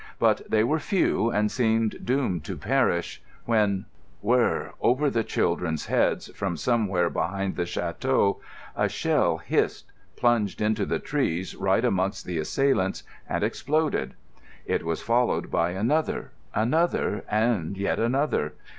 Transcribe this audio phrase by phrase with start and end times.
[0.17, 3.85] But they were few and seemed doomed to perish when——
[4.23, 4.71] Whirr rh!
[4.81, 8.39] Over the children's heads, from somewhere behind the château,
[8.75, 14.15] a shell hissed, plunged into the trees right amongst the assailants, and exploded.
[14.65, 18.55] It was followed by another, another, and yet another.